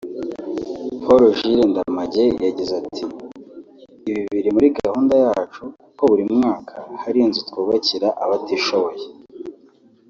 [1.03, 3.03] Paul Jules Ndamage yagize ati
[4.09, 9.03] “Ibi biri muri gahunda yacu kuko buri mwaka hari inzu twubakira abatishoboye